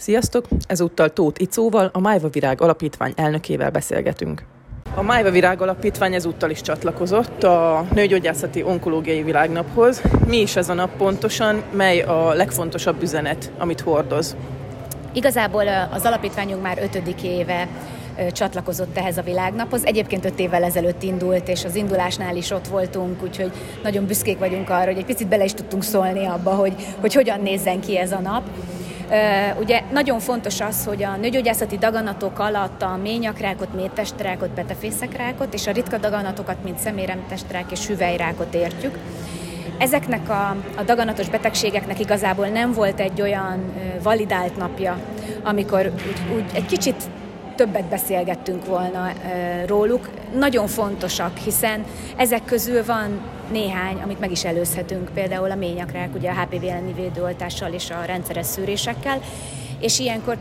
[0.00, 0.44] Sziasztok!
[0.66, 4.42] Ezúttal Tóth Icóval, a Májva Virág Alapítvány elnökével beszélgetünk.
[4.94, 10.02] A Májva Virág Alapítvány ezúttal is csatlakozott a Nőgyógyászati Onkológiai Világnaphoz.
[10.26, 14.36] Mi is ez a nap pontosan, mely a legfontosabb üzenet, amit hordoz?
[15.12, 17.68] Igazából az alapítványunk már ötödik éve
[18.32, 19.84] csatlakozott ehhez a világnaphoz.
[19.84, 24.70] Egyébként öt évvel ezelőtt indult, és az indulásnál is ott voltunk, úgyhogy nagyon büszkék vagyunk
[24.70, 28.12] arra, hogy egy picit bele is tudtunk szólni abba, hogy, hogy hogyan nézzen ki ez
[28.12, 28.42] a nap.
[29.58, 35.72] Ugye nagyon fontos az, hogy a nőgyógyászati daganatok alatt a ményakrákot, métestrákot, petefészekrákot és a
[35.72, 38.98] ritka daganatokat, mint szeméremtestrák és hüvelyrákot értjük.
[39.78, 44.98] Ezeknek a, a daganatos betegségeknek igazából nem volt egy olyan validált napja,
[45.42, 47.02] amikor úgy, úgy egy kicsit
[47.54, 49.12] többet beszélgettünk volna
[49.66, 50.10] róluk.
[50.38, 51.84] Nagyon fontosak, hiszen
[52.16, 53.20] ezek közül van
[53.52, 58.04] néhány, amit meg is előzhetünk, például a ményakrák, ugye a HPV elleni védőoltással és a
[58.04, 59.20] rendszeres szűrésekkel,
[59.80, 60.36] és ilyenkor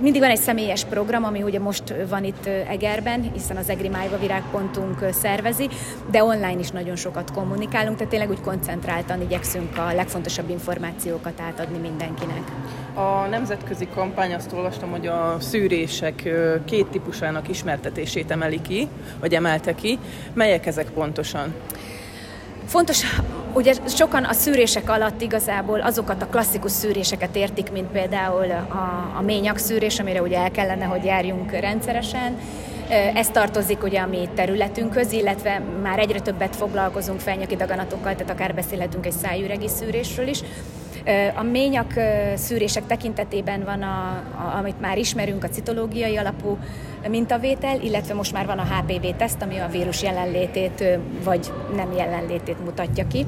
[0.00, 4.18] mindig van egy személyes program, ami ugye most van itt Egerben, hiszen az Egri Májva
[4.18, 5.68] Virágpontunk szervezi,
[6.10, 11.78] de online is nagyon sokat kommunikálunk, tehát tényleg úgy koncentráltan igyekszünk a legfontosabb információkat átadni
[11.78, 12.42] mindenkinek.
[12.94, 16.28] A nemzetközi kampány azt olvastam, hogy a szűrések
[16.64, 18.88] két típusának ismertetését emeli ki,
[19.20, 19.98] vagy emelte ki.
[20.32, 21.54] Melyek ezek pontosan?
[22.66, 23.02] Fontos,
[23.54, 29.22] ugye sokan a szűrések alatt igazából azokat a klasszikus szűréseket értik, mint például a, a
[29.22, 32.38] ményak szűrés, amire ugye el kellene, hogy járjunk rendszeresen.
[33.14, 38.54] Ez tartozik ugye a mi területünkhöz, illetve már egyre többet foglalkozunk felnyaki daganatokkal, tehát akár
[38.54, 40.42] beszélhetünk egy szájüregi szűrésről is.
[41.34, 41.92] A ményak
[42.34, 44.24] szűrések tekintetében van, a,
[44.58, 46.58] amit már ismerünk, a citológiai alapú
[47.08, 50.84] mintavétel, illetve most már van a HPV-teszt, ami a vírus jelenlétét
[51.24, 53.26] vagy nem jelenlétét mutatja ki.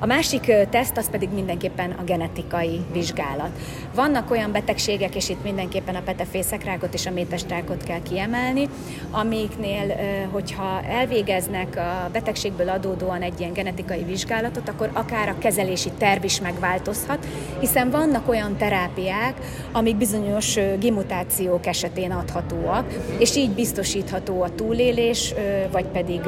[0.00, 3.50] A másik teszt az pedig mindenképpen a genetikai vizsgálat.
[3.94, 8.68] Vannak olyan betegségek, és itt mindenképpen a petefészekrákot és a métestrákot kell kiemelni,
[9.10, 9.96] amiknél,
[10.30, 16.40] hogyha elvégeznek a betegségből adódóan egy ilyen genetikai vizsgálatot, akkor akár a kezelési terv is
[16.40, 17.13] megváltozhat,
[17.60, 19.34] hiszen vannak olyan terápiák,
[19.72, 22.86] amik bizonyos gimutációk esetén adhatóak,
[23.18, 25.34] és így biztosítható a túlélés,
[25.70, 26.20] vagy pedig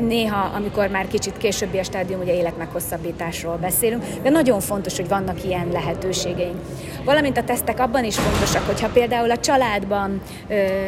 [0.00, 5.44] néha, amikor már kicsit későbbi a stádium, ugye életmeghosszabbításról beszélünk, de nagyon fontos, hogy vannak
[5.44, 6.60] ilyen lehetőségeink.
[7.04, 10.20] Valamint a tesztek abban is fontosak, hogyha például a családban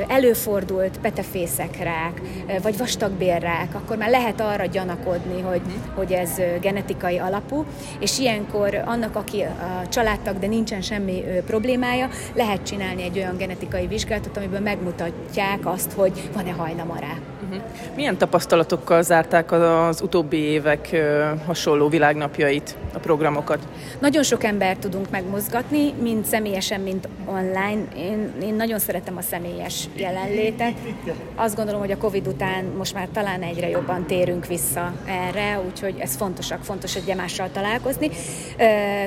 [0.08, 2.20] előfordult petefészekrák,
[2.62, 5.62] vagy vastagbérrák, akkor már lehet arra gyanakodni, hogy,
[5.94, 6.30] hogy ez
[6.60, 7.64] genetikai alapú,
[8.00, 13.86] és ilyenkor annak, aki a családtag, de nincsen semmi problémája, lehet csinálni egy olyan genetikai
[13.86, 17.33] vizsgálatot, amiből megmutatják azt, hogy van-e hajlama rá.
[17.56, 17.96] Uh-huh.
[17.96, 20.96] Milyen tapasztalatokkal zárták az utóbbi évek
[21.46, 23.68] hasonló világnapjait, a programokat?
[24.00, 27.82] Nagyon sok embert tudunk megmozgatni, mind személyesen, mind online.
[27.96, 30.72] Én, én nagyon szeretem a személyes jelenlétet.
[31.34, 35.94] Azt gondolom, hogy a Covid után most már talán egyre jobban térünk vissza erre, úgyhogy
[35.98, 38.10] ez fontosak, fontos egy mással találkozni.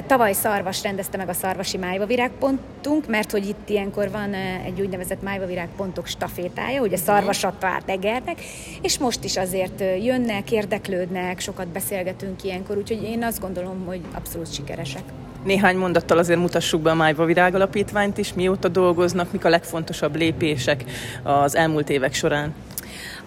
[0.07, 4.33] Tavaly Szarvas rendezte meg a Szarvasi Májva Virágpontunk, mert hogy itt ilyenkor van
[4.65, 8.41] egy úgynevezett Májva Virágpontok stafétája, ugye Szarvasat várt Egernek,
[8.81, 14.53] és most is azért jönnek, érdeklődnek, sokat beszélgetünk ilyenkor, úgyhogy én azt gondolom, hogy abszolút
[14.53, 15.03] sikeresek.
[15.43, 20.15] Néhány mondattal azért mutassuk be a Májva Virág Alapítványt is, mióta dolgoznak, mik a legfontosabb
[20.15, 20.83] lépések
[21.23, 22.53] az elmúlt évek során.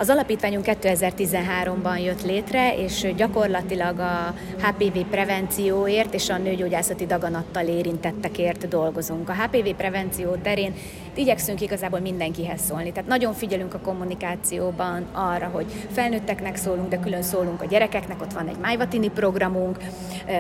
[0.01, 8.69] Az alapítványunk 2013-ban jött létre, és gyakorlatilag a HPV prevencióért és a nőgyógyászati daganattal érintettekért
[8.69, 9.29] dolgozunk.
[9.29, 10.75] A HPV prevenció terén
[11.15, 12.93] igyekszünk igazából mindenkihez szólni.
[12.93, 18.33] Tehát nagyon figyelünk a kommunikációban arra, hogy felnőtteknek szólunk, de külön szólunk a gyerekeknek, ott
[18.33, 19.79] van egy májvatini programunk.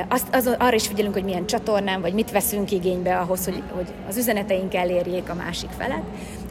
[0.08, 3.88] Azt, az, arra is figyelünk, hogy milyen csatornán, vagy mit veszünk igénybe ahhoz, hogy, hogy
[4.08, 6.02] az üzeneteink elérjék a másik felet.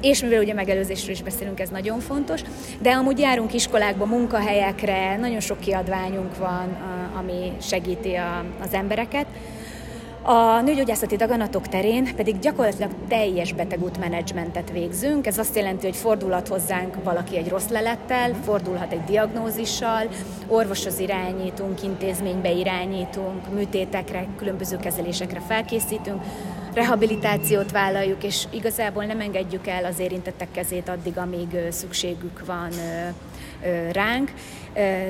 [0.02, 2.42] És mivel ugye megelőzésről is beszélünk, ez nagyon fontos,
[2.82, 6.78] de amúgy járunk iskolákba, munkahelyekre, nagyon sok kiadványunk van,
[7.18, 9.26] ami segíti a, az embereket.
[10.24, 15.28] A nőgyógyászati daganatok terén pedig gyakorlatilag teljes betegútmenedzsmentet végzünk.
[15.28, 20.08] Ez azt jelenti, hogy fordulhat hozzánk valaki egy rossz lelettel, fordulhat egy diagnózissal,
[20.48, 26.22] orvoshoz irányítunk, intézménybe irányítunk, műtétekre, különböző kezelésekre felkészítünk,
[26.74, 32.70] rehabilitációt vállaljuk, és igazából nem engedjük el az érintettek kezét addig, amíg szükségük van
[33.92, 34.32] ránk,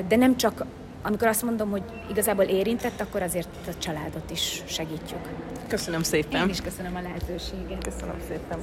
[0.08, 0.64] de nem csak
[1.02, 5.20] amikor azt mondom, hogy igazából érintett, akkor azért a családot is segítjük.
[5.68, 6.42] Köszönöm szépen.
[6.42, 7.84] Én is köszönöm a lehetőséget.
[7.84, 8.58] Köszönöm szépen.